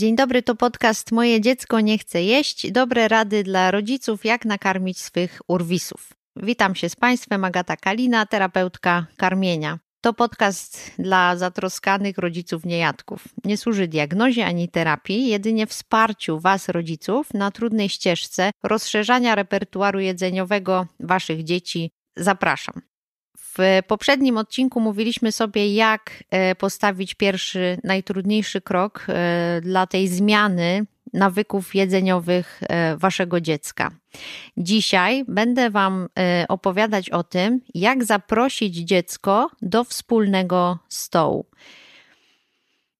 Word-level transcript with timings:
Dzień 0.00 0.16
dobry, 0.16 0.42
to 0.42 0.54
podcast 0.54 1.12
Moje 1.12 1.40
dziecko 1.40 1.80
nie 1.80 1.98
chce 1.98 2.22
jeść. 2.22 2.70
Dobre 2.70 3.08
rady 3.08 3.42
dla 3.42 3.70
rodziców, 3.70 4.24
jak 4.24 4.44
nakarmić 4.44 4.98
swych 4.98 5.40
urwisów. 5.48 6.12
Witam 6.36 6.74
się 6.74 6.88
z 6.88 6.96
Państwem, 6.96 7.44
Agata 7.44 7.76
Kalina, 7.76 8.26
terapeutka 8.26 9.06
karmienia. 9.16 9.78
To 10.00 10.14
podcast 10.14 10.92
dla 10.98 11.36
zatroskanych 11.36 12.18
rodziców 12.18 12.64
niejadków. 12.64 13.24
Nie 13.44 13.56
służy 13.56 13.88
diagnozie 13.88 14.46
ani 14.46 14.68
terapii, 14.68 15.28
jedynie 15.28 15.66
wsparciu 15.66 16.38
Was, 16.38 16.68
rodziców, 16.68 17.34
na 17.34 17.50
trudnej 17.50 17.88
ścieżce 17.88 18.50
rozszerzania 18.62 19.34
repertuaru 19.34 20.00
jedzeniowego 20.00 20.86
Waszych 21.00 21.44
dzieci. 21.44 21.90
Zapraszam. 22.16 22.89
Poprzednim 23.86 24.36
odcinku 24.36 24.80
mówiliśmy 24.80 25.32
sobie, 25.32 25.74
jak 25.74 26.24
e, 26.30 26.54
postawić 26.54 27.14
pierwszy, 27.14 27.78
najtrudniejszy 27.84 28.60
krok 28.60 29.06
e, 29.08 29.60
dla 29.62 29.86
tej 29.86 30.08
zmiany 30.08 30.86
nawyków 31.12 31.74
jedzeniowych 31.74 32.60
e, 32.62 32.96
waszego 32.96 33.40
dziecka. 33.40 33.90
Dzisiaj 34.56 35.24
będę 35.28 35.70
Wam 35.70 36.08
opowiadać 36.48 37.10
o 37.10 37.24
tym, 37.24 37.60
jak 37.74 38.04
zaprosić 38.04 38.76
dziecko 38.76 39.50
do 39.62 39.84
wspólnego 39.84 40.78
stołu. 40.88 41.46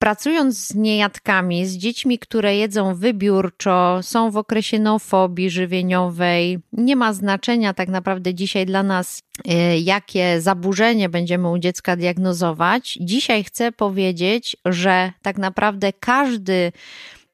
Pracując 0.00 0.66
z 0.66 0.74
niejadkami, 0.74 1.66
z 1.66 1.76
dziećmi, 1.76 2.18
które 2.18 2.56
jedzą 2.56 2.94
wybiórczo, 2.94 3.98
są 4.02 4.30
w 4.30 4.36
okresie 4.36 4.78
neofobii 4.78 5.50
żywieniowej, 5.50 6.58
nie 6.72 6.96
ma 6.96 7.12
znaczenia 7.12 7.74
tak 7.74 7.88
naprawdę 7.88 8.34
dzisiaj 8.34 8.66
dla 8.66 8.82
nas, 8.82 9.22
y, 9.48 9.78
jakie 9.78 10.40
zaburzenie 10.40 11.08
będziemy 11.08 11.50
u 11.50 11.58
dziecka 11.58 11.96
diagnozować. 11.96 12.98
Dzisiaj 13.00 13.44
chcę 13.44 13.72
powiedzieć, 13.72 14.56
że 14.64 15.12
tak 15.22 15.38
naprawdę 15.38 15.92
każdy 15.92 16.72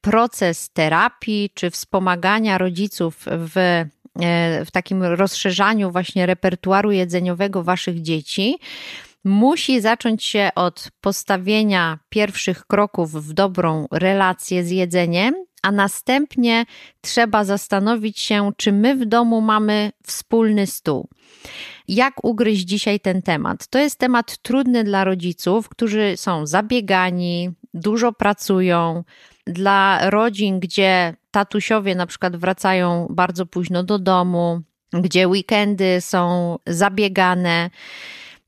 proces 0.01 0.71
terapii 0.71 1.51
czy 1.55 1.71
wspomagania 1.71 2.59
rodziców 2.59 3.25
w 3.27 3.57
y, 3.57 4.65
w 4.65 4.71
takim 4.73 5.03
rozszerzaniu 5.03 5.91
właśnie 5.91 6.27
repertuaru 6.27 6.93
jedzeniowego 6.93 7.63
waszych 7.63 8.03
dzieci 8.03 8.59
musi 9.27 9.81
zacząć 9.81 10.25
się 10.25 10.51
od 10.55 10.89
postawienia 11.01 11.99
pierwszych 12.09 12.67
kroków 12.67 13.13
w 13.13 13.33
dobrą 13.33 13.87
relację 13.91 14.65
z 14.65 14.71
jedzeniem, 14.71 15.35
a 15.63 15.73
następnie 15.73 16.65
trzeba 17.01 17.45
zastanowić 17.45 18.21
się, 18.21 18.51
czy 18.57 18.73
my 18.73 18.97
w 18.97 19.05
domu 19.05 19.41
mamy 19.41 19.93
wspólny 20.07 20.67
stół. 20.67 21.09
Jak 21.89 22.25
ugryźć 22.25 22.65
dzisiaj 22.65 23.01
ten 23.01 23.23
temat? 23.23 23.67
To 23.67 23.79
jest 23.79 23.99
temat 23.99 24.39
trudny 24.43 24.85
dla 24.85 25.05
rodziców, 25.05 25.69
którzy 25.69 26.13
są 26.17 26.47
zabiegani, 26.47 27.51
dużo 27.75 28.13
pracują. 28.13 29.05
Dla 29.47 30.11
rodzin, 30.11 30.61
gdzie 30.61 31.15
tatusiowie 31.31 31.95
na 31.95 32.07
przykład 32.07 32.37
wracają 32.37 33.07
bardzo 33.11 33.47
późno 33.47 33.83
do 33.83 33.99
domu, 33.99 34.61
gdzie 34.93 35.29
weekendy 35.29 36.01
są 36.01 36.57
zabiegane 36.67 37.71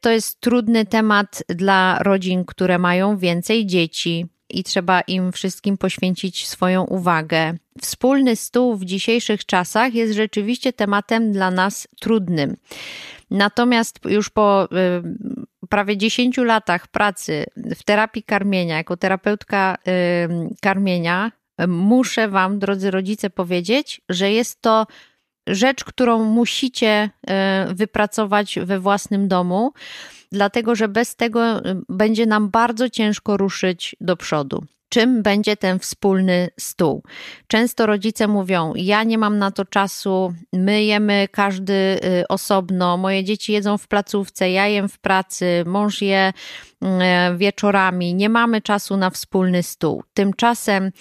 to 0.01 0.11
jest 0.11 0.41
trudny 0.41 0.87
temat 0.87 1.43
dla 1.49 1.99
rodzin, 2.03 2.45
które 2.45 2.79
mają 2.79 3.19
więcej 3.19 3.67
dzieci 3.67 4.27
i 4.51 4.65
trzeba 4.65 5.01
im 5.01 5.33
wszystkim 5.33 5.79
poświęcić 5.79 6.49
swoją 6.49 6.85
uwagę. 6.85 7.55
Wspólny 7.81 8.37
stół 8.37 8.77
w 8.77 8.85
dzisiejszych 8.85 9.47
czasach 9.47 9.95
jest 9.95 10.15
rzeczywiście 10.15 10.73
tematem 10.73 11.33
dla 11.33 11.51
nas 11.51 11.89
trudnym. 12.01 12.57
Natomiast 13.31 14.01
już 14.05 14.31
po 14.31 14.65
y, 14.65 14.69
prawie 15.69 15.97
10 15.97 16.37
latach 16.37 16.89
pracy 16.89 17.45
w 17.57 17.83
terapii 17.83 18.23
karmienia, 18.23 18.77
jako 18.77 18.97
terapeutka 18.97 19.77
y, 19.89 20.55
karmienia, 20.61 21.33
muszę 21.69 22.29
Wam, 22.29 22.59
drodzy 22.59 22.91
rodzice, 22.91 23.31
powiedzieć, 23.31 24.01
że 24.09 24.33
jest 24.33 24.63
to 24.63 24.87
rzecz, 25.49 25.85
którą 25.85 26.25
musicie 26.25 27.11
e, 27.27 27.69
wypracować 27.75 28.59
we 28.63 28.81
własnym 28.81 29.29
domu, 29.29 29.73
dlatego 30.33 30.75
że 30.75 30.89
bez 30.89 31.17
tego 31.17 31.43
e, 31.43 31.81
będzie 31.89 32.27
nam 32.27 32.51
bardzo 32.51 32.91
ciężko 32.91 33.37
ruszyć 33.37 33.97
do 34.01 34.17
przodu 34.17 34.65
czym 34.89 35.23
będzie 35.23 35.57
ten 35.57 35.79
wspólny 35.79 36.49
stół. 36.61 37.03
Często 37.47 37.87
rodzice 37.87 38.29
mówią: 38.29 38.73
Ja 38.77 39.03
nie 39.03 39.19
mam 39.19 39.39
na 39.39 39.51
to 39.51 39.65
czasu, 39.65 40.35
my 40.53 40.85
jemy 40.85 41.29
każdy 41.33 41.73
y, 41.73 42.29
osobno, 42.29 42.97
moje 42.97 43.25
dzieci 43.25 43.53
jedzą 43.53 43.79
w 43.79 43.89
placówce, 43.89 44.51
ja 44.51 44.67
jem 44.67 44.89
w 44.89 44.99
pracy, 44.99 45.65
mąż 45.67 46.03
je 46.03 46.33
mm, 46.83 47.39
wieczorami, 47.39 48.15
nie 48.15 48.29
mamy 48.29 48.63
czasu 48.63 48.97
na 48.97 49.11
wspólny 49.11 49.63
stół. 49.63 50.03
Tymczasem 50.15 50.93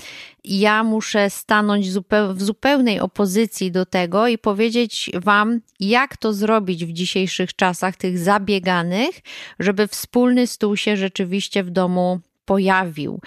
ja 0.43 0.83
muszę 0.83 1.29
stanąć 1.29 1.89
w 2.33 2.41
zupełnej 2.41 2.99
opozycji 2.99 3.71
do 3.71 3.85
tego 3.85 4.27
i 4.27 4.37
powiedzieć 4.37 5.11
Wam, 5.13 5.59
jak 5.79 6.17
to 6.17 6.33
zrobić 6.33 6.85
w 6.85 6.93
dzisiejszych 6.93 7.55
czasach, 7.55 7.95
tych 7.95 8.19
zabieganych, 8.19 9.19
żeby 9.59 9.87
wspólny 9.87 10.47
stół 10.47 10.77
się 10.77 10.97
rzeczywiście 10.97 11.63
w 11.63 11.69
domu 11.69 12.19
pojawił. 12.47 13.19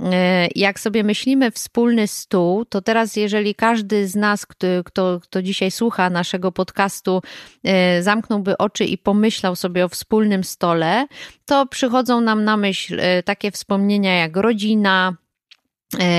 E, 0.00 0.48
jak 0.54 0.80
sobie 0.80 1.04
myślimy 1.04 1.50
wspólny 1.50 2.06
stół, 2.06 2.64
to 2.64 2.82
teraz, 2.82 3.16
jeżeli 3.16 3.54
każdy 3.54 4.08
z 4.08 4.16
nas, 4.16 4.46
kto, 4.46 5.20
kto, 5.22 5.42
dzisiaj 5.42 5.70
słucha 5.70 6.10
naszego 6.10 6.52
podcastu, 6.52 7.22
e, 7.64 8.02
zamknąłby 8.02 8.58
oczy 8.58 8.84
i 8.84 8.98
pomyślał 8.98 9.56
sobie 9.56 9.84
o 9.84 9.88
wspólnym 9.88 10.44
stole, 10.44 11.06
to 11.46 11.66
przychodzą 11.66 12.20
nam 12.20 12.44
na 12.44 12.56
myśl 12.56 13.00
e, 13.00 13.22
takie 13.22 13.50
wspomnienia 13.50 14.14
jak 14.14 14.36
rodzina, 14.36 15.16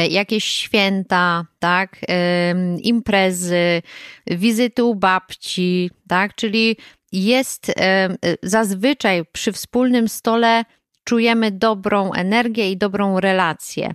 jakieś 0.09 0.43
święta, 0.43 1.45
tak, 1.59 1.99
imprezy, 2.83 3.81
wizyty 4.27 4.83
u 4.83 4.95
babci, 4.95 5.91
tak, 6.07 6.35
czyli 6.35 6.77
jest 7.11 7.73
zazwyczaj 8.43 9.25
przy 9.31 9.51
wspólnym 9.51 10.09
stole 10.09 10.63
czujemy 11.07 11.51
dobrą 11.51 12.13
energię 12.13 12.71
i 12.71 12.77
dobrą 12.77 13.19
relację. 13.19 13.93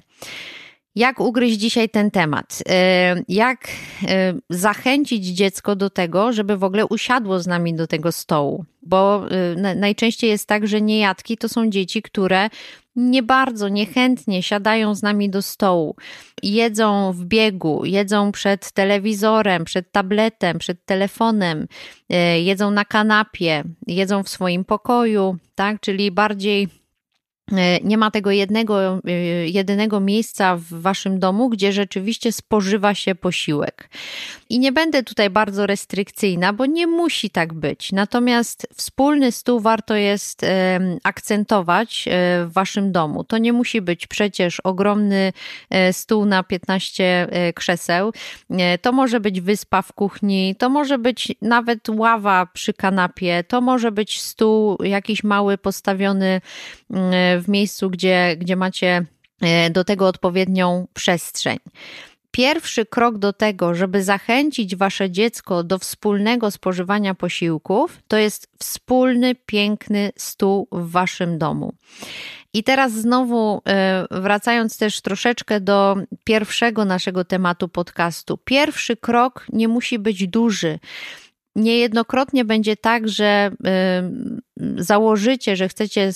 Jak 0.94 1.20
ugryźć 1.20 1.58
dzisiaj 1.58 1.88
ten 1.88 2.10
temat? 2.10 2.58
Y, 2.60 3.24
jak 3.28 3.68
y, 3.68 4.06
zachęcić 4.50 5.26
dziecko 5.26 5.76
do 5.76 5.90
tego, 5.90 6.32
żeby 6.32 6.56
w 6.56 6.64
ogóle 6.64 6.86
usiadło 6.86 7.40
z 7.40 7.46
nami 7.46 7.74
do 7.74 7.86
tego 7.86 8.12
stołu? 8.12 8.64
Bo 8.82 9.26
y, 9.52 9.76
najczęściej 9.76 10.30
jest 10.30 10.48
tak, 10.48 10.66
że 10.66 10.80
niejadki 10.80 11.36
to 11.36 11.48
są 11.48 11.70
dzieci, 11.70 12.02
które 12.02 12.50
nie 12.96 13.22
bardzo, 13.22 13.68
niechętnie 13.68 14.42
siadają 14.42 14.94
z 14.94 15.02
nami 15.02 15.30
do 15.30 15.42
stołu. 15.42 15.96
Jedzą 16.42 17.12
w 17.12 17.24
biegu, 17.24 17.84
jedzą 17.84 18.32
przed 18.32 18.72
telewizorem, 18.72 19.64
przed 19.64 19.92
tabletem, 19.92 20.58
przed 20.58 20.84
telefonem, 20.84 21.66
jedzą 22.42 22.70
na 22.70 22.84
kanapie, 22.84 23.64
jedzą 23.86 24.22
w 24.22 24.28
swoim 24.28 24.64
pokoju, 24.64 25.36
tak? 25.54 25.80
Czyli 25.80 26.10
bardziej 26.10 26.68
nie 27.84 27.98
ma 27.98 28.10
tego 28.10 28.30
jednego, 28.30 29.00
e, 29.06 29.12
jedynego 29.48 30.00
miejsca 30.00 30.56
w 30.56 30.64
waszym 30.64 31.18
domu, 31.18 31.48
gdzie 31.48 31.72
rzeczywiście 31.72 32.32
spożywa 32.32 32.94
się 32.94 33.14
posiłek. 33.14 33.88
I 34.48 34.58
nie 34.58 34.72
będę 34.72 35.02
tutaj 35.02 35.30
bardzo 35.30 35.66
restrykcyjna, 35.66 36.52
bo 36.52 36.66
nie 36.66 36.86
musi 36.86 37.30
tak 37.30 37.54
być. 37.54 37.92
Natomiast 37.92 38.66
wspólny 38.74 39.32
stół 39.32 39.60
warto 39.60 39.94
jest 39.94 40.46
akcentować 41.02 42.08
e, 42.08 42.10
w 42.46 42.52
waszym 42.52 42.92
domu. 42.92 43.24
To 43.24 43.38
nie 43.38 43.52
musi 43.52 43.80
być 43.80 44.06
przecież 44.06 44.60
ogromny 44.60 45.32
stół 45.92 46.24
na 46.24 46.42
15 46.42 47.28
krzeseł. 47.54 48.12
To 48.82 48.92
może 48.92 49.20
być 49.20 49.40
wyspa 49.40 49.82
w 49.82 49.92
kuchni, 49.92 50.54
to 50.58 50.68
może 50.68 50.98
być 50.98 51.34
nawet 51.42 51.88
ława 51.88 52.46
przy 52.46 52.74
kanapie, 52.74 53.44
to 53.48 53.60
może 53.60 53.92
być 53.92 54.20
stół 54.20 54.82
jakiś 54.82 55.24
mały 55.24 55.58
postawiony 55.58 56.40
w 57.42 57.48
miejscu, 57.48 57.90
gdzie, 57.90 58.36
gdzie 58.38 58.56
macie 58.56 59.04
e, 59.40 59.70
do 59.70 59.84
tego 59.84 60.08
odpowiednią 60.08 60.86
przestrzeń. 60.94 61.58
Pierwszy 62.30 62.86
krok 62.86 63.18
do 63.18 63.32
tego, 63.32 63.74
żeby 63.74 64.02
zachęcić 64.02 64.76
wasze 64.76 65.10
dziecko 65.10 65.64
do 65.64 65.78
wspólnego 65.78 66.50
spożywania 66.50 67.14
posiłków, 67.14 68.02
to 68.08 68.16
jest 68.16 68.48
wspólny, 68.58 69.34
piękny 69.34 70.12
stół 70.16 70.68
w 70.72 70.90
waszym 70.90 71.38
domu. 71.38 71.74
I 72.54 72.64
teraz 72.64 72.92
znowu 72.92 73.62
e, 73.68 74.06
wracając 74.10 74.78
też 74.78 75.00
troszeczkę 75.00 75.60
do 75.60 75.96
pierwszego 76.24 76.84
naszego 76.84 77.24
tematu 77.24 77.68
podcastu. 77.68 78.38
Pierwszy 78.38 78.96
krok 78.96 79.46
nie 79.52 79.68
musi 79.68 79.98
być 79.98 80.28
duży. 80.28 80.78
Niejednokrotnie 81.56 82.44
będzie 82.44 82.76
tak, 82.76 83.08
że 83.08 83.50
y, 84.60 84.82
założycie, 84.82 85.56
że 85.56 85.68
chcecie 85.68 86.10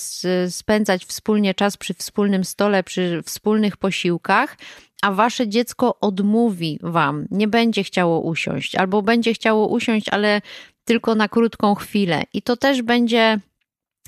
spędzać 0.49 1.05
wspólnie 1.05 1.53
czas 1.53 1.77
przy 1.77 1.93
wspólnym 1.93 2.43
stole, 2.43 2.83
przy 2.83 3.21
wspólnych 3.25 3.77
posiłkach, 3.77 4.57
a 5.01 5.11
wasze 5.11 5.47
dziecko 5.47 5.99
odmówi 5.99 6.79
wam, 6.83 7.25
nie 7.31 7.47
będzie 7.47 7.83
chciało 7.83 8.21
usiąść, 8.21 8.75
albo 8.75 9.01
będzie 9.01 9.33
chciało 9.33 9.67
usiąść, 9.67 10.09
ale 10.09 10.41
tylko 10.85 11.15
na 11.15 11.27
krótką 11.27 11.75
chwilę. 11.75 12.23
I 12.33 12.41
to 12.41 12.57
też 12.57 12.81
będzie 12.81 13.39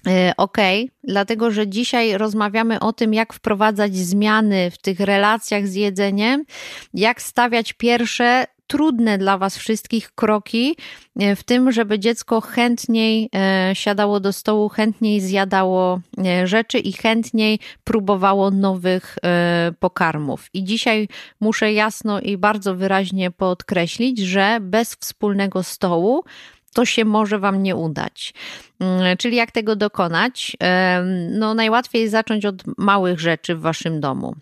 E, 0.08 0.34
ok, 0.38 0.58
dlatego 1.04 1.52
że 1.52 1.68
dzisiaj 1.68 2.18
rozmawiamy 2.18 2.80
o 2.80 2.94
tym, 2.94 3.14
jak 3.14 3.34
wprowadzać 3.34 3.96
zmiany 3.96 4.72
w 4.72 4.78
tych 4.78 5.00
relacjach 5.00 5.68
z 5.68 5.76
jedzeniem, 5.76 6.44
jak 6.94 7.22
stawiać 7.22 7.74
pierwsze 7.74 8.46
trudne 8.70 9.18
dla 9.18 9.38
Was 9.38 9.58
wszystkich 9.58 10.12
kroki 10.12 10.76
e, 11.20 11.36
w 11.36 11.44
tym, 11.44 11.72
żeby 11.72 12.00
dziecko 12.00 12.42
chętniej 12.42 13.30
e, 13.36 13.72
siadało 13.74 14.20
do 14.20 14.34
stołu, 14.34 14.70
chętniej 14.70 15.22
zjadało 15.22 16.00
rzeczy 16.44 16.80
i 16.80 16.94
chętniej 16.94 17.60
próbowało 17.84 18.52
nowych 18.52 19.18
pokarmów. 19.80 20.50
I 20.54 20.64
dzisiaj 20.64 21.08
muszę 21.40 21.74
jasno 21.74 22.20
i 22.20 22.38
bardzo 22.38 22.76
wyraźnie 22.76 23.32
podkreślić, 23.32 24.20
że 24.20 24.58
bez 24.62 24.96
wspólnego 24.96 25.64
stołu 25.64 26.24
to 26.74 26.86
się 26.86 27.06
może 27.06 27.40
Wam 27.40 27.64
nie 27.64 27.76
udać. 27.76 28.34
Mm, 28.80 29.18
czyli 29.18 29.36
jak 29.36 29.52
tego 29.52 29.76
dokonać? 29.76 30.58
No, 31.30 31.54
najłatwiej 31.54 32.10
zacząć 32.10 32.46
od 32.46 32.78
małych 32.78 33.20
rzeczy 33.20 33.56
w 33.56 33.62
Waszym 33.62 34.00
domu. 34.00 34.36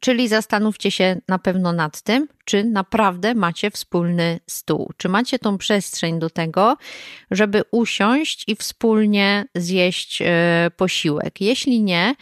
Czyli 0.00 0.28
zastanówcie 0.28 0.90
się 0.90 1.20
na 1.28 1.38
pewno 1.38 1.72
nad 1.72 2.02
tym, 2.02 2.28
czy 2.44 2.64
naprawdę 2.64 3.34
macie 3.34 3.70
wspólny 3.70 4.40
stół, 4.46 4.92
czy 4.96 5.08
macie 5.08 5.38
tą 5.38 5.58
przestrzeń 5.58 6.18
do 6.18 6.30
tego, 6.30 6.76
żeby 7.30 7.62
usiąść 7.70 8.44
i 8.46 8.56
wspólnie 8.56 9.44
zjeść 9.54 10.22
e, 10.22 10.70
posiłek. 10.76 11.40
Jeśli 11.40 11.82
nie, 11.82 12.14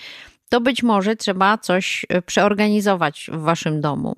to 0.49 0.61
być 0.61 0.83
może 0.83 1.17
trzeba 1.17 1.59
coś 1.59 2.07
e, 2.09 2.23
przeorganizować 2.23 3.31
w 3.33 3.41
waszym 3.41 3.81
domu. 3.81 4.17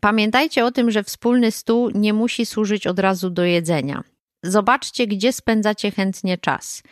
Pamiętajcie 0.00 0.64
o 0.64 0.70
tym, 0.70 0.90
że 0.90 1.04
wspólny 1.04 1.50
stół 1.50 1.90
nie 1.94 2.12
musi 2.12 2.46
służyć 2.46 2.86
od 2.86 2.98
razu 2.98 3.30
do 3.30 3.44
jedzenia. 3.44 4.02
Zobaczcie, 4.42 5.06
gdzie 5.06 5.32
spędzacie 5.32 5.90
chętnie 5.90 6.38
czas. 6.38 6.82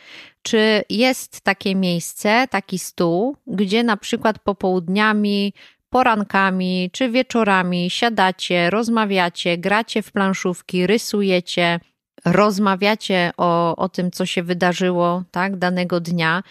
Czy 0.41 0.83
jest 0.89 1.41
takie 1.41 1.75
miejsce, 1.75 2.47
taki 2.49 2.79
stół, 2.79 3.37
gdzie 3.47 3.83
na 3.83 3.97
przykład 3.97 4.39
popołudniami, 4.39 5.53
porankami 5.89 6.89
czy 6.93 7.09
wieczorami 7.09 7.89
siadacie, 7.89 8.69
rozmawiacie, 8.69 9.57
gracie 9.57 10.01
w 10.01 10.11
planszówki, 10.11 10.87
rysujecie, 10.87 11.79
rozmawiacie 12.25 13.31
o, 13.37 13.75
o 13.75 13.89
tym, 13.89 14.11
co 14.11 14.25
się 14.25 14.43
wydarzyło 14.43 15.23
tak, 15.31 15.57
danego 15.57 15.99
dnia. 15.99 16.43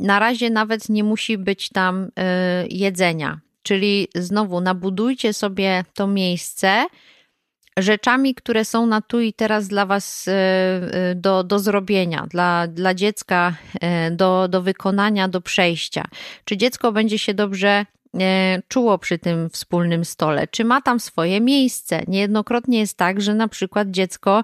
Na 0.00 0.18
razie 0.18 0.50
nawet 0.50 0.88
nie 0.88 1.04
musi 1.04 1.38
być 1.38 1.68
tam 1.68 2.04
y, 2.04 2.10
jedzenia. 2.68 3.40
Czyli 3.62 4.08
znowu 4.14 4.60
nabudujcie 4.60 5.32
sobie 5.32 5.84
to 5.94 6.06
miejsce 6.06 6.86
rzeczami, 7.78 8.34
które 8.34 8.64
są 8.64 8.86
na 8.86 9.00
tu 9.00 9.20
i 9.20 9.32
teraz 9.32 9.68
dla 9.68 9.86
Was 9.86 10.28
e, 10.28 10.32
e, 10.32 11.14
do, 11.14 11.44
do 11.44 11.58
zrobienia, 11.58 12.26
dla, 12.30 12.66
dla 12.66 12.94
dziecka 12.94 13.54
e, 13.80 14.10
do, 14.10 14.48
do 14.48 14.62
wykonania, 14.62 15.28
do 15.28 15.40
przejścia. 15.40 16.04
Czy 16.44 16.56
dziecko 16.56 16.92
będzie 16.92 17.18
się 17.18 17.34
dobrze 17.34 17.86
czuło 18.68 18.98
przy 18.98 19.18
tym 19.18 19.50
wspólnym 19.50 20.04
stole? 20.04 20.46
Czy 20.46 20.64
ma 20.64 20.80
tam 20.80 21.00
swoje 21.00 21.40
miejsce? 21.40 22.02
Niejednokrotnie 22.08 22.78
jest 22.78 22.96
tak, 22.96 23.20
że 23.20 23.34
na 23.34 23.48
przykład 23.48 23.90
dziecko 23.90 24.42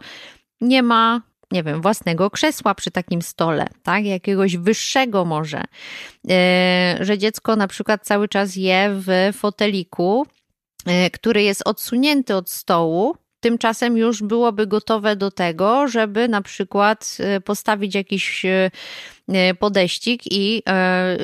nie 0.60 0.82
ma 0.82 1.20
nie 1.50 1.62
wiem, 1.62 1.82
własnego 1.82 2.30
krzesła 2.30 2.74
przy 2.74 2.90
takim 2.90 3.22
stole, 3.22 3.66
tak? 3.82 4.04
Jakiegoś 4.04 4.56
wyższego 4.56 5.24
może. 5.24 5.64
Że 7.00 7.18
dziecko 7.18 7.56
na 7.56 7.68
przykład 7.68 8.06
cały 8.06 8.28
czas 8.28 8.56
je 8.56 8.90
w 8.90 9.30
foteliku, 9.32 10.26
który 11.12 11.42
jest 11.42 11.62
odsunięty 11.64 12.34
od 12.34 12.50
stołu, 12.50 13.16
tymczasem 13.40 13.96
już 13.96 14.22
byłoby 14.22 14.66
gotowe 14.66 15.16
do 15.16 15.30
tego, 15.30 15.88
żeby 15.88 16.28
na 16.28 16.42
przykład 16.42 17.16
e, 17.20 17.40
postawić 17.40 17.94
jakiś 17.94 18.46
podeścik 19.58 20.22
i 20.30 20.62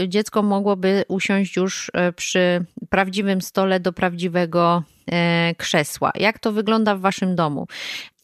dziecko 0.08 0.42
mogłoby 0.42 1.04
usiąść 1.08 1.56
już 1.56 1.90
przy 2.16 2.64
prawdziwym 2.90 3.42
stole 3.42 3.80
do 3.80 3.92
prawdziwego 3.92 4.82
krzesła. 5.56 6.12
Jak 6.14 6.38
to 6.38 6.52
wygląda 6.52 6.96
w 6.96 7.00
waszym 7.00 7.36
domu? 7.36 7.66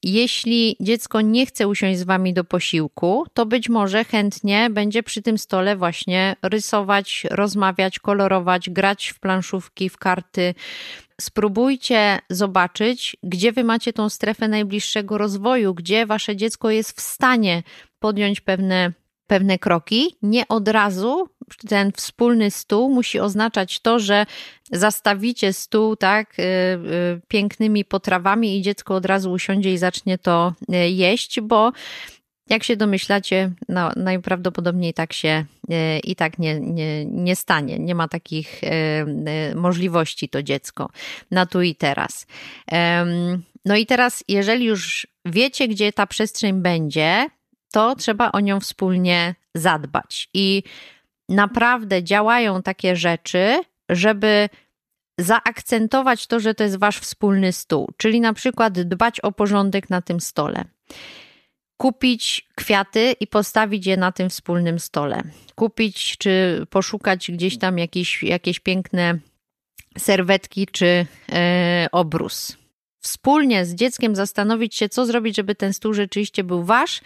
Jeśli 0.02 0.76
dziecko 0.80 1.20
nie 1.20 1.46
chce 1.46 1.68
usiąść 1.68 1.98
z 1.98 2.02
wami 2.02 2.34
do 2.34 2.44
posiłku, 2.44 3.26
to 3.34 3.46
być 3.46 3.68
może 3.68 4.04
chętnie 4.04 4.70
będzie 4.70 5.02
przy 5.02 5.22
tym 5.22 5.38
stole 5.38 5.76
właśnie 5.76 6.36
rysować, 6.42 7.26
rozmawiać, 7.30 7.98
kolorować, 7.98 8.70
grać 8.70 9.08
w 9.08 9.20
planszówki, 9.20 9.88
w 9.88 9.98
karty. 9.98 10.54
Spróbujcie 11.20 12.18
zobaczyć, 12.30 13.16
gdzie 13.22 13.52
wy 13.52 13.64
macie 13.64 13.92
tą 13.92 14.08
strefę 14.08 14.48
najbliższego 14.48 15.18
rozwoju, 15.18 15.74
gdzie 15.74 16.06
wasze 16.06 16.36
dziecko 16.36 16.70
jest 16.70 16.96
w 16.96 17.00
stanie 17.00 17.62
podjąć 17.98 18.40
pewne 18.40 18.92
pewne 19.26 19.58
kroki. 19.58 20.16
Nie 20.22 20.48
od 20.48 20.68
razu 20.68 21.28
ten 21.56 21.92
wspólny 21.92 22.50
stół 22.50 22.94
musi 22.94 23.20
oznaczać 23.20 23.80
to, 23.80 23.98
że 23.98 24.26
zastawicie 24.72 25.52
stół 25.52 25.96
tak 25.96 26.38
y, 26.38 26.42
y, 26.42 27.20
pięknymi 27.28 27.84
potrawami 27.84 28.58
i 28.58 28.62
dziecko 28.62 28.94
od 28.94 29.06
razu 29.06 29.32
usiądzie 29.32 29.72
i 29.72 29.78
zacznie 29.78 30.18
to 30.18 30.52
y, 30.74 30.90
jeść, 30.90 31.40
bo 31.40 31.72
jak 32.48 32.64
się 32.64 32.76
domyślacie, 32.76 33.50
no, 33.68 33.90
najprawdopodobniej 33.96 34.94
tak 34.94 35.12
się 35.12 35.44
i 36.04 36.16
tak 36.16 36.38
nie, 36.38 36.60
nie, 36.60 37.04
nie 37.04 37.36
stanie. 37.36 37.78
Nie 37.78 37.94
ma 37.94 38.08
takich 38.08 38.60
możliwości 39.54 40.28
to 40.28 40.42
dziecko 40.42 40.90
na 41.30 41.46
tu 41.46 41.62
i 41.62 41.74
teraz. 41.74 42.26
No 43.64 43.76
i 43.76 43.86
teraz, 43.86 44.24
jeżeli 44.28 44.64
już 44.64 45.06
wiecie, 45.24 45.68
gdzie 45.68 45.92
ta 45.92 46.06
przestrzeń 46.06 46.62
będzie, 46.62 47.26
to 47.72 47.96
trzeba 47.96 48.32
o 48.32 48.40
nią 48.40 48.60
wspólnie 48.60 49.34
zadbać. 49.54 50.28
I 50.34 50.62
naprawdę 51.32 52.04
działają 52.04 52.62
takie 52.62 52.96
rzeczy, 52.96 53.60
żeby 53.88 54.48
zaakcentować 55.18 56.26
to, 56.26 56.40
że 56.40 56.54
to 56.54 56.64
jest 56.64 56.78
wasz 56.78 56.98
wspólny 56.98 57.52
stół, 57.52 57.88
czyli 57.96 58.20
na 58.20 58.32
przykład 58.32 58.80
dbać 58.80 59.20
o 59.20 59.32
porządek 59.32 59.90
na 59.90 60.02
tym 60.02 60.20
stole. 60.20 60.64
Kupić 61.76 62.48
kwiaty 62.54 63.14
i 63.20 63.26
postawić 63.26 63.86
je 63.86 63.96
na 63.96 64.12
tym 64.12 64.30
wspólnym 64.30 64.78
stole. 64.78 65.22
Kupić 65.54 66.16
czy 66.18 66.66
poszukać 66.70 67.30
gdzieś 67.30 67.58
tam 67.58 67.78
jakieś, 67.78 68.22
jakieś 68.22 68.60
piękne 68.60 69.18
serwetki 69.98 70.66
czy 70.66 71.06
yy, 71.28 71.36
obrus. 71.92 72.56
Wspólnie 73.00 73.64
z 73.64 73.74
dzieckiem 73.74 74.16
zastanowić 74.16 74.76
się, 74.76 74.88
co 74.88 75.06
zrobić, 75.06 75.36
żeby 75.36 75.54
ten 75.54 75.72
stół 75.72 75.94
rzeczywiście 75.94 76.44
był 76.44 76.64
wasz 76.64 77.00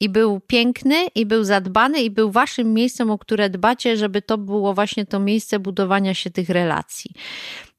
i 0.00 0.08
był 0.08 0.40
piękny, 0.40 1.06
i 1.14 1.26
był 1.26 1.44
zadbany, 1.44 2.02
i 2.02 2.10
był 2.10 2.30
waszym 2.30 2.74
miejscem, 2.74 3.10
o 3.10 3.18
które 3.18 3.50
dbacie, 3.50 3.96
żeby 3.96 4.22
to 4.22 4.38
było 4.38 4.74
właśnie 4.74 5.06
to 5.06 5.20
miejsce 5.20 5.58
budowania 5.58 6.14
się 6.14 6.30
tych 6.30 6.48
relacji. 6.48 7.10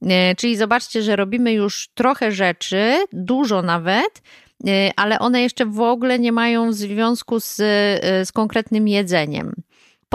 E, 0.01 0.35
czyli 0.35 0.57
zobaczcie, 0.57 1.01
że 1.01 1.16
robimy 1.16 1.54
już 1.54 1.90
trochę 1.94 2.31
rzeczy, 2.31 3.06
dużo 3.13 3.61
nawet, 3.61 4.21
e, 4.68 4.92
ale 4.95 5.19
one 5.19 5.42
jeszcze 5.42 5.66
w 5.66 5.80
ogóle 5.80 6.19
nie 6.19 6.31
mają 6.31 6.73
związku 6.73 7.40
z, 7.40 7.59
e, 7.59 8.25
z 8.25 8.31
konkretnym 8.31 8.87
jedzeniem. 8.87 9.54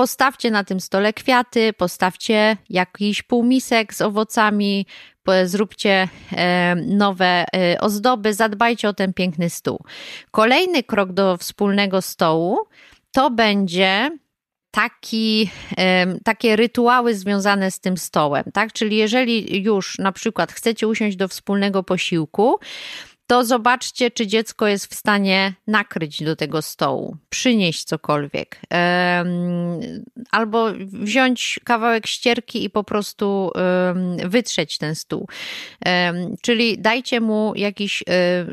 Postawcie 0.01 0.51
na 0.51 0.65
tym 0.65 0.81
stole 0.81 1.13
kwiaty, 1.13 1.73
postawcie 1.73 2.57
jakiś 2.71 3.23
półmisek 3.23 3.95
z 3.95 4.01
owocami, 4.01 4.87
zróbcie 5.45 6.09
e, 6.33 6.75
nowe 6.75 7.45
e, 7.55 7.81
ozdoby, 7.81 8.35
zadbajcie 8.35 8.89
o 8.89 8.93
ten 8.93 9.13
piękny 9.15 9.51
stół. 9.51 9.85
Kolejny 10.31 10.83
krok 10.83 11.13
do 11.13 11.37
wspólnego 11.37 12.03
stołu 12.03 12.59
to 13.13 13.31
będzie 13.31 14.19
taki, 14.71 15.51
takie 16.25 16.57
rytuały 16.57 17.15
związane 17.15 17.71
z 17.71 17.81
tym 17.81 17.97
stołem, 17.97 18.45
tak? 18.55 18.73
Czyli 18.73 18.97
jeżeli 18.97 19.63
już 19.63 19.99
na 19.99 20.13
przykład 20.13 20.53
chcecie 20.53 20.89
usiąść 20.89 21.17
do 21.17 21.29
wspólnego 21.29 21.83
posiłku, 21.83 22.59
to 23.31 23.45
zobaczcie, 23.45 24.11
czy 24.11 24.27
dziecko 24.27 24.67
jest 24.67 24.87
w 24.87 24.95
stanie 24.95 25.55
nakryć 25.67 26.23
do 26.23 26.37
tego 26.37 26.63
stołu, 26.63 27.17
przynieść 27.29 27.85
cokolwiek, 27.85 28.61
albo 30.31 30.67
wziąć 30.93 31.61
kawałek 31.65 32.07
ścierki 32.07 32.65
i 32.65 32.71
po 32.71 32.85
prostu 32.85 33.51
wytrzeć 34.25 34.79
ten 34.79 34.95
stół. 34.95 35.29
Czyli 36.43 36.79
dajcie 36.79 37.21
mu 37.21 37.53
jakiś, 37.57 38.03
e, 38.09 38.47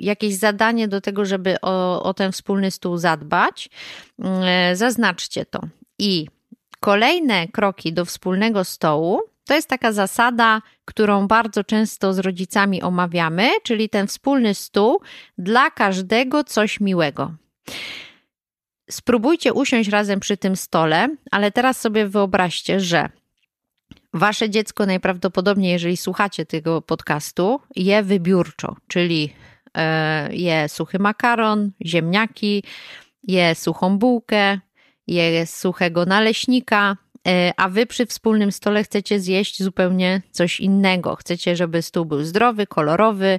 jakieś 0.00 0.34
zadanie 0.34 0.88
do 0.88 1.00
tego, 1.00 1.24
żeby 1.24 1.56
o, 1.62 2.02
o 2.02 2.14
ten 2.14 2.32
wspólny 2.32 2.70
stół 2.70 2.96
zadbać. 2.98 3.70
E, 4.24 4.76
zaznaczcie 4.76 5.46
to. 5.46 5.60
I 5.98 6.26
kolejne 6.80 7.48
kroki 7.48 7.92
do 7.92 8.04
wspólnego 8.04 8.64
stołu 8.64 9.33
to 9.44 9.54
jest 9.54 9.68
taka 9.68 9.92
zasada, 9.92 10.62
którą 10.84 11.26
bardzo 11.26 11.64
często 11.64 12.12
z 12.12 12.18
rodzicami 12.18 12.82
omawiamy, 12.82 13.50
czyli 13.62 13.88
ten 13.88 14.06
wspólny 14.06 14.54
stół 14.54 15.00
dla 15.38 15.70
każdego 15.70 16.44
coś 16.44 16.80
miłego. 16.80 17.34
Spróbujcie 18.90 19.52
usiąść 19.52 19.88
razem 19.88 20.20
przy 20.20 20.36
tym 20.36 20.56
stole, 20.56 21.08
ale 21.30 21.52
teraz 21.52 21.80
sobie 21.80 22.08
wyobraźcie, 22.08 22.80
że 22.80 23.08
wasze 24.14 24.50
dziecko 24.50 24.86
najprawdopodobniej, 24.86 25.72
jeżeli 25.72 25.96
słuchacie 25.96 26.46
tego 26.46 26.82
podcastu, 26.82 27.60
je 27.76 28.02
wybiórczo, 28.02 28.76
czyli 28.88 29.32
e, 29.74 30.36
je 30.36 30.68
suchy 30.68 30.98
makaron, 30.98 31.70
ziemniaki, 31.86 32.62
je 33.22 33.54
suchą 33.54 33.98
bułkę, 33.98 34.58
je 35.06 35.46
suchego 35.46 36.06
naleśnika, 36.06 36.96
a 37.56 37.68
wy 37.68 37.86
przy 37.86 38.06
wspólnym 38.06 38.52
stole 38.52 38.84
chcecie 38.84 39.20
zjeść 39.20 39.62
zupełnie 39.62 40.22
coś 40.30 40.60
innego. 40.60 41.16
Chcecie, 41.16 41.56
żeby 41.56 41.82
stół 41.82 42.04
był 42.04 42.24
zdrowy, 42.24 42.66
kolorowy, 42.66 43.38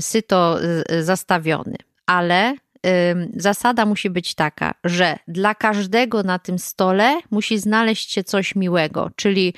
syto 0.00 0.58
zastawiony. 1.00 1.76
Ale 2.06 2.54
zasada 3.36 3.86
musi 3.86 4.10
być 4.10 4.34
taka, 4.34 4.74
że 4.84 5.16
dla 5.28 5.54
każdego 5.54 6.22
na 6.22 6.38
tym 6.38 6.58
stole 6.58 7.20
musi 7.30 7.58
znaleźć 7.58 8.12
się 8.12 8.24
coś 8.24 8.54
miłego, 8.54 9.10
czyli 9.16 9.54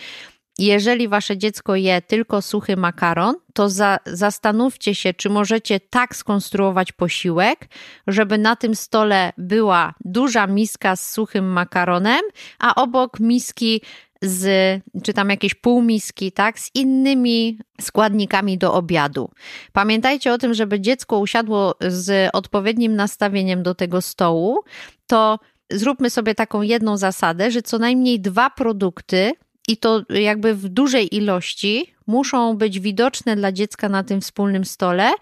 jeżeli 0.59 1.09
wasze 1.09 1.37
dziecko 1.37 1.77
je 1.77 2.03
tylko 2.03 2.43
suchy 2.43 2.77
makaron, 2.77 3.35
to 3.55 3.69
za, 3.69 3.99
zastanówcie 4.07 4.95
się, 4.95 5.15
czy 5.15 5.31
możecie 5.31 5.81
tak 5.81 6.17
skonstruować 6.17 6.93
posiłek, 6.93 7.69
żeby 8.07 8.39
na 8.39 8.57
tym 8.57 8.75
stole 8.75 9.33
była 9.39 9.95
duża 10.05 10.47
miska 10.47 10.97
z 10.97 11.11
suchym 11.11 11.53
makaronem, 11.53 12.21
a 12.59 12.75
obok 12.75 13.21
miski 13.21 13.81
z, 14.23 14.83
czy 15.03 15.13
tam 15.13 15.31
jakieś 15.31 15.55
półmiski, 15.55 16.33
tak, 16.33 16.59
z 16.59 16.71
innymi 16.75 17.59
składnikami 17.81 18.59
do 18.59 18.75
obiadu. 18.75 19.31
Pamiętajcie 19.73 20.33
o 20.33 20.39
tym, 20.39 20.55
żeby 20.55 20.81
dziecko 20.81 21.19
usiadło 21.19 21.75
z 21.81 22.31
odpowiednim 22.33 22.97
nastawieniem 22.97 23.63
do 23.63 23.75
tego 23.75 24.03
stołu, 24.03 24.59
to 25.07 25.39
zróbmy 25.71 26.11
sobie 26.11 26.35
taką 26.35 26.63
jedną 26.63 26.97
zasadę, 26.97 27.51
że 27.51 27.63
co 27.63 27.79
najmniej 27.79 28.21
dwa 28.21 28.51
produkty 28.51 29.33
i 29.69 29.77
to 29.77 30.03
jakby 30.11 30.55
w 30.55 30.69
dużej 30.69 31.17
ilości 31.17 31.95
muszą 32.07 32.57
być 32.57 32.81
widoczne 32.81 33.37
dla 33.37 33.53
dziecka 33.53 33.89
na 33.89 34.05
tym 34.05 34.21
wspólnym 34.21 34.65
stole 34.65 35.13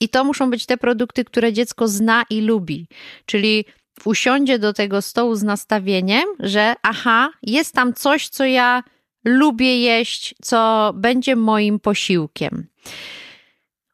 i 0.00 0.08
to 0.08 0.24
muszą 0.24 0.50
być 0.50 0.66
te 0.66 0.76
produkty, 0.76 1.24
które 1.24 1.52
dziecko 1.52 1.88
zna 1.88 2.24
i 2.30 2.40
lubi. 2.40 2.86
Czyli 3.26 3.64
usiądzie 4.04 4.58
do 4.58 4.72
tego 4.72 5.02
stołu 5.02 5.34
z 5.34 5.42
nastawieniem, 5.42 6.24
że 6.38 6.74
aha, 6.82 7.30
jest 7.42 7.74
tam 7.74 7.94
coś, 7.94 8.28
co 8.28 8.44
ja 8.44 8.82
lubię 9.24 9.80
jeść, 9.80 10.34
co 10.42 10.92
będzie 10.96 11.36
moim 11.36 11.80
posiłkiem. 11.80 12.66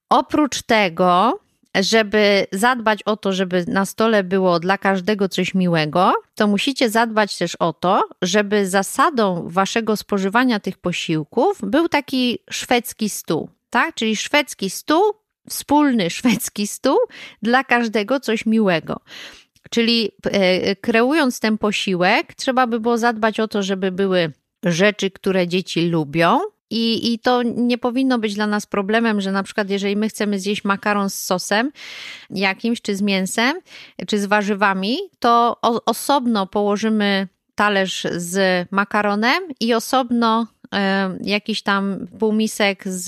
Oprócz 0.08 0.62
tego, 0.62 1.40
żeby 1.74 2.46
zadbać 2.52 3.02
o 3.02 3.16
to, 3.16 3.32
żeby 3.32 3.64
na 3.68 3.86
stole 3.86 4.24
było 4.24 4.60
dla 4.60 4.78
każdego 4.78 5.28
coś 5.28 5.54
miłego, 5.54 6.12
to 6.34 6.46
musicie 6.46 6.90
zadbać 6.90 7.38
też 7.38 7.54
o 7.54 7.72
to, 7.72 8.02
żeby 8.22 8.68
zasadą 8.68 9.48
waszego 9.48 9.96
spożywania 9.96 10.60
tych 10.60 10.78
posiłków 10.78 11.58
był 11.62 11.88
taki 11.88 12.38
szwedzki 12.50 13.08
stół, 13.08 13.50
tak? 13.70 13.94
Czyli 13.94 14.16
szwedzki 14.16 14.70
stół, 14.70 15.02
wspólny 15.48 16.10
szwedzki 16.18 16.66
stół 16.66 16.98
dla 17.42 17.64
każdego 17.64 18.20
coś 18.20 18.46
miłego. 18.46 19.00
Czyli 19.70 20.10
e, 20.24 20.76
kreując 20.76 21.40
ten 21.40 21.58
posiłek, 21.58 22.34
trzeba 22.34 22.66
by 22.66 22.80
było 22.80 22.98
zadbać 22.98 23.40
o 23.40 23.48
to, 23.48 23.62
żeby 23.62 23.92
były 23.92 24.32
rzeczy, 24.64 25.10
które 25.10 25.48
dzieci 25.48 25.88
lubią, 25.88 26.40
i, 26.70 27.12
I 27.12 27.18
to 27.18 27.42
nie 27.42 27.78
powinno 27.78 28.18
być 28.18 28.34
dla 28.34 28.46
nas 28.46 28.66
problemem, 28.66 29.20
że 29.20 29.32
na 29.32 29.42
przykład 29.42 29.70
jeżeli 29.70 29.96
my 29.96 30.08
chcemy 30.08 30.40
zjeść 30.40 30.64
makaron 30.64 31.10
z 31.10 31.14
sosem 31.14 31.72
jakimś, 32.30 32.82
czy 32.82 32.96
z 32.96 33.02
mięsem, 33.02 33.60
czy 34.06 34.18
z 34.18 34.26
warzywami, 34.26 34.98
to 35.18 35.56
o, 35.62 35.84
osobno 35.84 36.46
położymy 36.46 37.28
talerz 37.54 38.06
z 38.16 38.66
makaronem 38.70 39.42
i 39.60 39.74
osobno 39.74 40.46
e, 40.74 41.16
jakiś 41.20 41.62
tam 41.62 42.06
półmisek 42.18 42.88
z, 42.88 43.04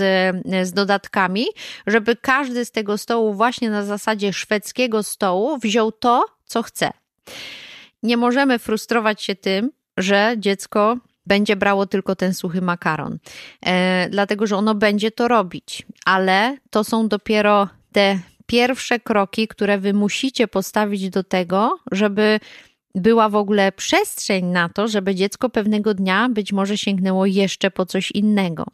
z 0.62 0.72
dodatkami, 0.72 1.46
żeby 1.86 2.16
każdy 2.16 2.64
z 2.64 2.70
tego 2.70 2.98
stołu 2.98 3.34
właśnie 3.34 3.70
na 3.70 3.84
zasadzie 3.84 4.32
szwedzkiego 4.32 5.02
stołu 5.02 5.58
wziął 5.58 5.92
to, 5.92 6.24
co 6.44 6.62
chce. 6.62 6.90
Nie 8.02 8.16
możemy 8.16 8.58
frustrować 8.58 9.22
się 9.22 9.34
tym, 9.34 9.70
że 9.96 10.34
dziecko 10.38 10.96
będzie 11.30 11.56
brało 11.56 11.86
tylko 11.86 12.16
ten 12.16 12.34
suchy 12.34 12.60
makaron, 12.60 13.18
e, 13.66 14.08
dlatego 14.10 14.46
że 14.46 14.56
ono 14.56 14.74
będzie 14.74 15.10
to 15.10 15.28
robić, 15.28 15.86
ale 16.04 16.56
to 16.70 16.84
są 16.84 17.08
dopiero 17.08 17.68
te 17.92 18.18
pierwsze 18.46 19.00
kroki, 19.00 19.48
które 19.48 19.78
wy 19.78 19.92
musicie 19.92 20.48
postawić 20.48 21.10
do 21.10 21.24
tego, 21.24 21.78
żeby 21.92 22.40
była 22.94 23.28
w 23.28 23.36
ogóle 23.36 23.72
przestrzeń 23.72 24.44
na 24.44 24.68
to, 24.68 24.88
żeby 24.88 25.14
dziecko 25.14 25.50
pewnego 25.50 25.94
dnia 25.94 26.28
być 26.28 26.52
może 26.52 26.78
sięgnęło 26.78 27.26
jeszcze 27.26 27.70
po 27.70 27.86
coś 27.86 28.10
innego. 28.10 28.66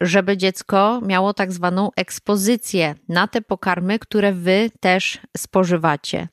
Żeby 0.00 0.36
dziecko 0.36 1.00
miało 1.06 1.34
tak 1.34 1.52
zwaną 1.52 1.90
ekspozycję 1.96 2.94
na 3.08 3.28
te 3.28 3.42
pokarmy, 3.42 3.98
które 3.98 4.32
wy 4.32 4.70
też 4.80 5.18
spożywacie 5.36 6.28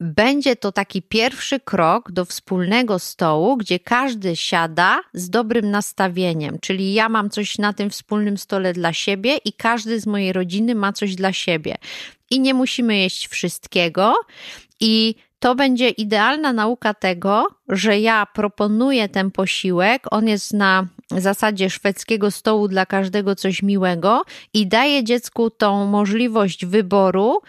będzie 0.00 0.56
to 0.56 0.72
taki 0.72 1.02
pierwszy 1.02 1.60
krok 1.60 2.12
do 2.12 2.24
wspólnego 2.24 2.98
stołu, 2.98 3.56
gdzie 3.56 3.78
każdy 3.78 4.36
siada 4.36 5.00
z 5.14 5.30
dobrym 5.30 5.70
nastawieniem, 5.70 6.58
czyli 6.60 6.94
ja 6.94 7.08
mam 7.08 7.30
coś 7.30 7.58
na 7.58 7.72
tym 7.72 7.90
wspólnym 7.90 8.38
stole 8.38 8.72
dla 8.72 8.92
siebie 8.92 9.36
i 9.44 9.52
każdy 9.52 10.00
z 10.00 10.06
mojej 10.06 10.32
rodziny 10.32 10.74
ma 10.74 10.92
coś 10.92 11.14
dla 11.14 11.32
siebie. 11.32 11.76
I 12.30 12.40
nie 12.40 12.54
musimy 12.54 12.96
jeść 12.96 13.28
wszystkiego. 13.28 14.14
I 14.80 15.14
to 15.38 15.54
będzie 15.54 15.88
idealna 15.88 16.52
nauka 16.52 16.94
tego, 16.94 17.46
że 17.68 18.00
ja 18.00 18.26
proponuję 18.26 19.08
ten 19.08 19.30
posiłek, 19.30 20.06
on 20.10 20.28
jest 20.28 20.52
na 20.52 20.86
zasadzie 21.10 21.70
szwedzkiego 21.70 22.30
stołu 22.30 22.68
dla 22.68 22.86
każdego 22.86 23.34
coś 23.34 23.62
miłego 23.62 24.22
i 24.54 24.66
daję 24.66 25.04
dziecku 25.04 25.50
tą 25.50 25.86
możliwość 25.86 26.66
wyboru, 26.66 27.40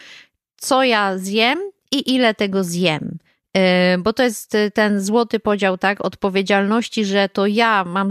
co 0.58 0.84
ja 0.84 1.18
zjem 1.18 1.60
i 1.92 2.16
ile 2.16 2.34
tego 2.34 2.64
zjem. 2.64 3.20
E, 3.58 3.98
bo 3.98 4.14
to 4.14 4.24
jest 4.24 4.58
ten 4.74 5.02
złoty 5.02 5.40
podział, 5.40 5.78
tak, 5.78 6.06
odpowiedzialności, 6.06 7.06
że 7.06 7.30
to 7.30 7.48
ja 7.48 7.84
mam 7.84 8.10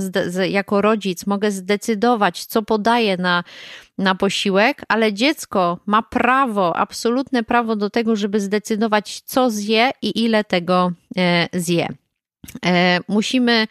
jako 0.49 0.82
rodzic 0.82 1.26
mogę 1.26 1.50
zdecydować, 1.50 2.44
co 2.44 2.62
podaję 2.62 3.16
na, 3.16 3.44
na 3.99 4.14
posiłek, 4.14 4.82
ale 4.88 5.12
dziecko 5.12 5.78
ma 5.87 6.02
prawo, 6.02 6.76
absolutne 6.76 7.42
prawo 7.42 7.76
do 7.76 7.90
tego, 7.90 8.16
żeby 8.16 8.40
zdecydować, 8.40 9.20
co 9.20 9.50
zje 9.50 9.90
i 10.02 10.25
ile 10.25 10.44
tego 10.44 10.92
e, 11.18 11.49
zje. 11.52 11.88
E, 12.66 13.00
musimy 13.08 13.66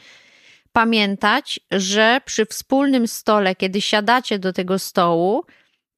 pamiętać, 0.71 1.59
że 1.71 2.21
przy 2.25 2.45
wspólnym 2.45 3.07
stole, 3.07 3.55
kiedy 3.55 3.81
siadacie 3.81 4.39
do 4.39 4.53
tego 4.53 4.79
stołu, 4.79 5.43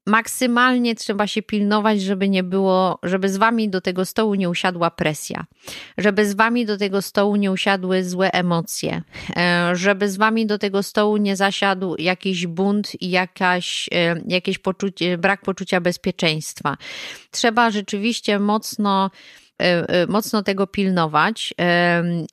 maksymalnie 0.10 0.96
trzeba 0.96 1.28
się 1.28 1.42
pilnować, 1.42 2.01
żeby 2.01 2.30
nie 2.30 2.44
było, 2.44 3.00
żeby 3.04 3.30
z 3.30 3.38
wami 3.38 3.70
do 3.70 3.82
tego 3.82 4.06
stołu 4.06 4.36
nie 4.36 4.50
usiadła 4.50 4.92
presja, 4.92 5.46
żeby 5.98 6.25
z 6.25 6.34
wami 6.34 6.66
do 6.66 6.78
tego 6.78 7.01
stołu 7.01 7.36
nie 7.36 7.51
usiadły 7.51 8.04
złe 8.04 8.32
emocje, 8.32 9.01
e, 9.36 9.75
żeby 9.75 10.10
z 10.10 10.18
wami 10.18 10.46
do 10.46 10.58
tego 10.58 10.84
stołu 10.84 11.18
nie 11.18 11.36
zasiadł 11.36 11.96
jakiś 12.00 12.48
bunt 12.48 13.01
i 13.01 13.10
jakaś, 13.10 13.89
e, 13.92 14.22
jakieś 14.28 14.58
poczucie, 14.58 15.18
brak 15.18 15.42
poczucia 15.42 15.82
bezpieczeństwa. 15.82 16.78
Trzeba 17.32 17.72
rzeczywiście 17.72 18.39
mocno 18.39 19.12
e, 19.58 20.08
mocno 20.08 20.44
tego 20.44 20.68
pilnować 20.68 21.54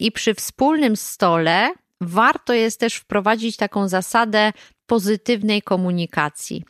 i 0.01 0.13
przy 0.13 0.35
wspólnym 0.35 0.97
stole 0.97 1.73
warto 2.01 2.53
jest 2.53 2.81
też 2.81 2.95
wprowadzić 2.95 3.57
taką 3.57 3.89
zasadę 3.89 4.53
pozytywnej 4.87 5.63
komunikacji. 5.63 6.65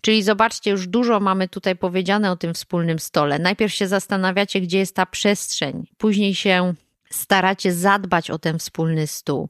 Czyli 0.00 0.22
zobaczcie, 0.22 0.70
już 0.70 0.86
dużo 0.86 1.20
mamy 1.20 1.48
tutaj 1.48 1.76
powiedziane 1.76 2.30
o 2.30 2.36
tym 2.36 2.54
wspólnym 2.54 2.98
stole. 2.98 3.38
Najpierw 3.38 3.74
się 3.74 3.88
zastanawiacie, 3.88 4.60
gdzie 4.60 4.78
jest 4.78 4.94
ta 4.94 5.06
przestrzeń, 5.06 5.86
później 5.98 6.34
się 6.34 6.74
staracie 7.10 7.72
zadbać 7.72 8.30
o 8.30 8.38
ten 8.38 8.58
wspólny 8.58 9.06
stół. 9.06 9.48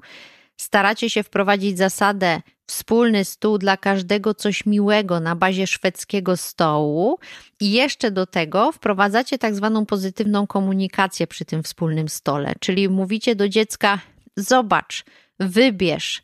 Staracie 0.57 1.11
się 1.11 1.23
wprowadzić 1.23 1.79
zasadę 1.79 2.41
wspólny 2.67 3.25
stół 3.25 3.59
dla 3.59 3.77
każdego 3.77 4.35
coś 4.35 4.67
miłego 4.67 5.21
na 5.21 5.37
bazie 5.37 5.67
szwedzkiego 5.67 6.37
stołu 6.37 7.19
i 7.61 7.73
jeszcze 7.73 8.11
do 8.11 8.27
tego 8.27 8.73
wprowadzacie 8.73 9.39
tak 9.39 9.55
zwaną 9.55 9.87
pozytywną 9.87 10.47
komunikację 10.47 11.27
przy 11.27 11.45
tym 11.45 11.63
wspólnym 11.63 12.09
stole, 12.09 12.55
czyli 12.61 12.89
mówicie 12.89 13.35
do 13.35 13.49
dziecka: 13.49 14.01
Zobacz, 14.37 15.05
wybierz, 15.41 16.23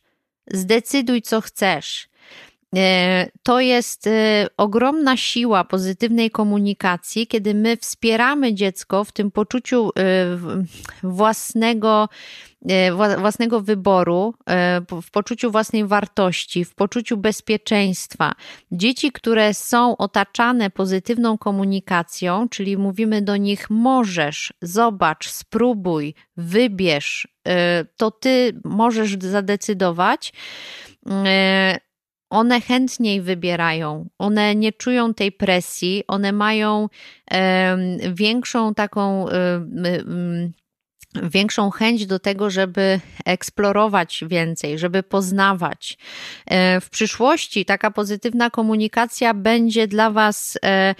zdecyduj, 0.51 1.23
co 1.23 1.41
chcesz. 1.41 2.09
E, 2.77 3.31
to 3.43 3.61
jest 3.61 4.07
e, 4.07 4.47
ogromna 4.57 5.17
siła 5.17 5.65
pozytywnej 5.65 6.31
komunikacji, 6.31 7.27
kiedy 7.27 7.55
my 7.55 7.77
wspieramy 7.77 8.55
dziecko 8.55 9.05
w 9.05 9.13
tym 9.13 9.31
poczuciu 9.31 9.89
e, 9.89 9.93
własnego, 11.03 12.09
własnego 13.19 13.61
wyboru, 13.61 14.35
w 15.03 15.11
poczuciu 15.11 15.51
własnej 15.51 15.87
wartości, 15.87 16.65
w 16.65 16.75
poczuciu 16.75 17.17
bezpieczeństwa. 17.17 18.33
Dzieci, 18.73 19.13
które 19.13 19.55
są 19.55 19.97
otaczane 19.97 20.71
pozytywną 20.71 21.39
komunikacją, 21.39 22.49
czyli 22.49 22.77
mówimy 22.77 23.23
do 23.23 23.37
nich: 23.37 23.71
możesz, 23.71 24.53
zobacz, 24.63 25.29
spróbuj, 25.29 26.15
wybierz, 26.37 27.29
to 27.97 28.11
ty 28.11 28.61
możesz 28.65 29.17
zadecydować 29.21 30.33
one 32.31 32.61
chętniej 32.61 33.21
wybierają, 33.21 34.09
one 34.19 34.55
nie 34.55 34.73
czują 34.73 35.15
tej 35.15 35.33
presji, 35.33 36.05
one 36.09 36.33
mają 36.33 36.89
większą 38.13 38.75
taką 38.75 39.27
większą 41.15 41.71
chęć 41.71 42.07
do 42.07 42.19
tego, 42.19 42.51
żeby 42.51 43.01
eksplorować 43.25 44.25
więcej, 44.27 44.79
żeby 44.79 45.03
poznawać. 45.03 45.99
E, 46.47 46.81
w 46.81 46.91
przyszłości 46.91 47.65
taka 47.65 47.91
pozytywna 47.91 48.51
komunikacja 48.51 49.35
będzie 49.35 49.87
dla 49.87 50.11
Was 50.11 50.59
e, 50.65 50.95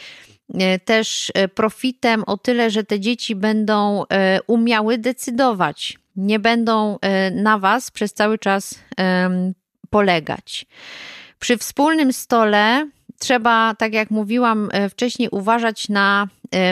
e, 0.55 0.79
też 0.79 1.33
profitem 1.55 2.25
o 2.27 2.37
tyle, 2.37 2.71
że 2.71 2.85
te 2.85 3.01
dzieci 3.01 3.35
będą 3.35 4.05
umiały 4.47 4.99
decydować, 4.99 5.99
nie 6.17 6.39
będą 6.39 6.99
na 7.33 7.59
Was 7.59 7.91
przez 7.91 8.15
cały 8.15 8.39
czas 8.39 8.75
polegać. 9.91 10.67
Przy 11.39 11.59
wspólnym 11.59 12.13
stole 12.13 12.91
trzeba, 13.19 13.75
tak 13.75 13.93
jak 13.93 14.11
mówiłam 14.11 14.69
wcześniej, 14.91 15.29
uważać 15.29 15.89
na 15.89 16.29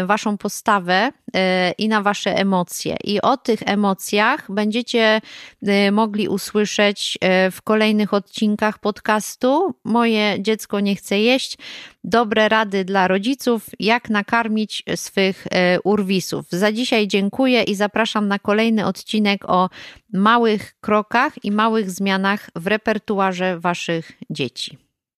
waszą 0.07 0.39
postawę 0.39 1.13
e, 1.35 1.71
i 1.71 1.89
na 1.89 2.03
wasze 2.03 2.37
emocje. 2.37 2.97
I 3.05 3.21
o 3.21 3.37
tych 3.37 3.61
emocjach 3.67 4.47
będziecie 4.53 5.21
e, 5.63 5.91
mogli 5.91 6.29
usłyszeć 6.29 7.19
w 7.51 7.63
kolejnych 7.65 8.15
odcinkach 8.15 8.79
podcastu. 8.79 9.75
Moje 9.85 10.37
dziecko 10.39 10.81
nie 10.81 10.97
chce 10.97 11.21
jeść. 11.21 11.59
Dobre 12.05 12.49
rady 12.49 12.85
dla 12.85 13.09
rodziców, 13.09 13.67
jak 13.79 14.11
nakarmić 14.11 14.85
swych 14.97 15.47
urwisów. 15.85 16.47
Za 16.51 16.73
dzisiaj 16.73 17.09
dziękuję 17.09 17.63
i 17.63 17.75
zapraszam 17.75 18.29
na 18.29 18.39
kolejny 18.39 18.87
odcinek 18.87 19.45
o 19.49 19.69
małych 20.13 20.75
krokach 20.81 21.45
i 21.45 21.53
małych 21.53 21.91
zmianach 21.91 22.51
w 22.55 22.67
repertuarze 22.67 23.61
waszych 23.61 24.13
dzieci. 24.31 24.89